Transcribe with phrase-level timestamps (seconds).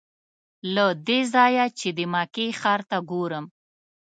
[0.75, 3.45] له دې ځایه چې د مکې ښار ته ګورم.